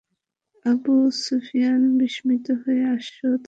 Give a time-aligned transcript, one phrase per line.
[0.65, 3.39] Abu Sufyan বিস্মিত হয়ে অশ্ব থামায়।